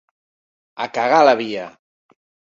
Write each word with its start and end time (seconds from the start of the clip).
A 0.85 0.87
cagar 0.95 1.19
a 1.25 1.27
la 1.29 1.35
via! 1.41 1.65